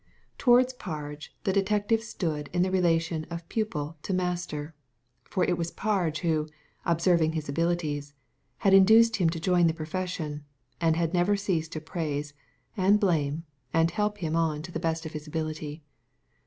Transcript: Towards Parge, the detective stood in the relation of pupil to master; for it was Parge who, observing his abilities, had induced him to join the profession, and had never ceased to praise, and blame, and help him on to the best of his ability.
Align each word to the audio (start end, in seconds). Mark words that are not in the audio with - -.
Towards 0.39 0.73
Parge, 0.73 1.31
the 1.43 1.53
detective 1.53 2.01
stood 2.01 2.49
in 2.53 2.63
the 2.63 2.71
relation 2.71 3.23
of 3.29 3.47
pupil 3.49 3.97
to 4.01 4.15
master; 4.15 4.73
for 5.23 5.43
it 5.43 5.59
was 5.59 5.69
Parge 5.69 6.21
who, 6.21 6.49
observing 6.87 7.33
his 7.33 7.47
abilities, 7.47 8.15
had 8.65 8.73
induced 8.73 9.17
him 9.17 9.29
to 9.29 9.39
join 9.39 9.67
the 9.67 9.75
profession, 9.75 10.43
and 10.79 10.95
had 10.95 11.13
never 11.13 11.37
ceased 11.37 11.73
to 11.73 11.81
praise, 11.81 12.33
and 12.75 12.99
blame, 12.99 13.43
and 13.75 13.91
help 13.91 14.17
him 14.17 14.35
on 14.35 14.63
to 14.63 14.71
the 14.71 14.79
best 14.79 15.05
of 15.05 15.11
his 15.11 15.27
ability. 15.27 15.83